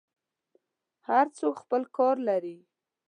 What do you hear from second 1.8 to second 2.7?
کار لري.